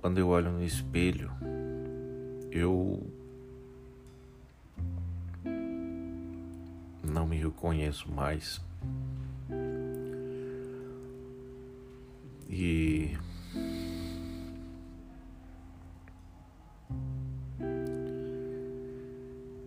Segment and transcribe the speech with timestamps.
[0.00, 1.30] quando eu olho no espelho,
[2.50, 3.06] eu
[7.02, 8.60] não me reconheço mais.
[12.48, 13.16] E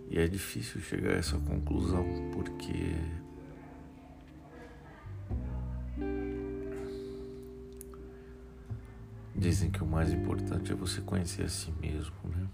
[0.10, 2.94] E é difícil chegar a essa conclusão porque
[9.42, 12.48] dizem que o mais importante é você conhecer a si mesmo, né?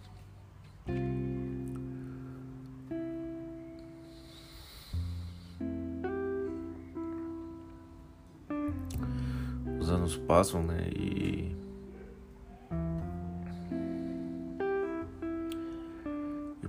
[9.80, 10.90] Os anos passam, né?
[10.96, 11.56] E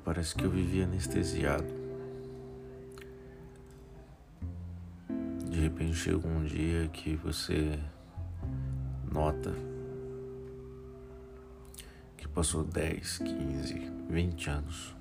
[0.08, 1.66] Parece que eu vivia anestesiado.
[5.50, 7.78] De repente chega um dia que você
[9.12, 9.54] nota
[12.38, 14.96] passou 10, 15, 20 anos.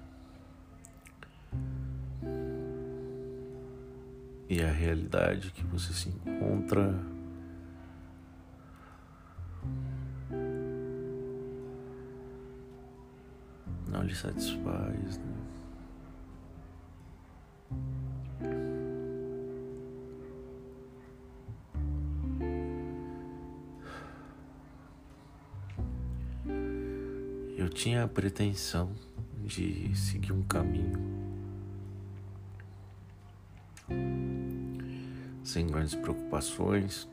[4.50, 7.00] E a realidade que você se encontra
[13.88, 15.20] não lhe satisfaz.
[15.20, 15.57] Né?
[27.58, 28.92] Eu tinha a pretensão
[29.44, 30.94] de seguir um caminho
[35.44, 37.08] sem grandes preocupações,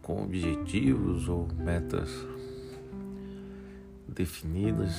[0.00, 2.08] com objetivos ou metas
[4.08, 4.94] definidas.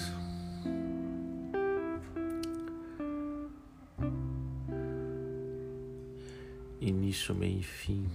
[6.79, 8.07] Início, meio e fim.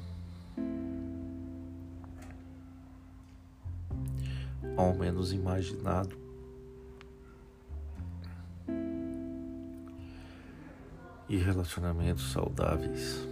[4.77, 6.17] Ao menos imaginado.
[11.29, 13.27] E relacionamentos saudáveis,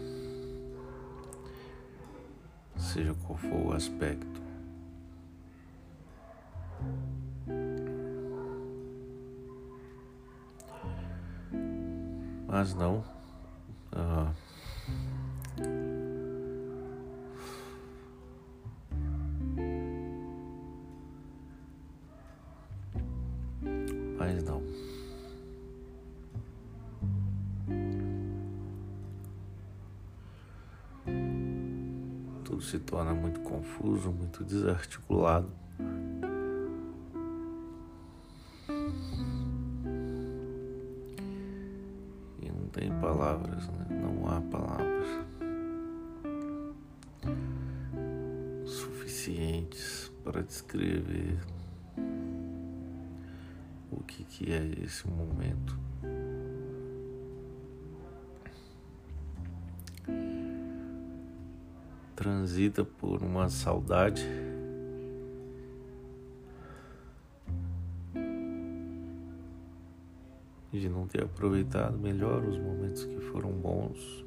[2.76, 4.42] seja qual for o aspecto.
[12.52, 13.02] mas não.
[13.90, 14.30] Ah,
[32.52, 35.50] Tudo se torna muito confuso, muito desarticulado.
[42.70, 43.86] tem palavras, né?
[44.02, 45.26] não há palavras
[48.66, 51.38] suficientes para descrever
[53.90, 55.78] o que, que é esse momento.
[62.22, 64.24] Transita por uma saudade.
[70.70, 74.24] De não ter aproveitado melhor os momentos que foram bons,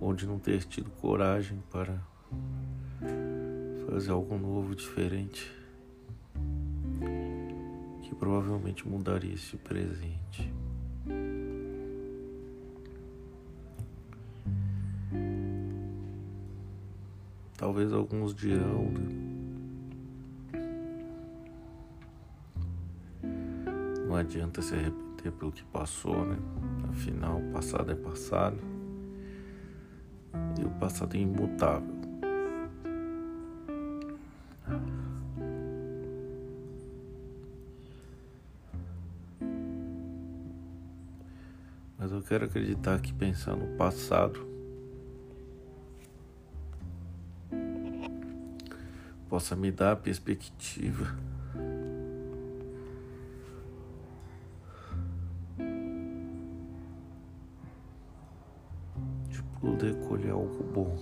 [0.00, 2.00] ou de não ter tido coragem para
[3.90, 5.52] fazer algo novo, diferente,
[8.00, 10.54] que provavelmente mudaria esse presente.
[17.56, 19.34] Talvez alguns dirão, né?
[24.14, 26.36] não adianta se arrepender pelo que passou, né?
[26.88, 28.56] Afinal, o passado é passado
[30.60, 31.94] e o passado é imutável.
[41.98, 44.53] Mas eu quero acreditar que pensar no passado
[49.34, 51.12] possa me dar a perspectiva
[59.60, 60.96] poder colher algo bom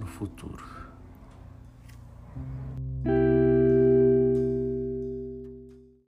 [0.00, 0.64] no futuro.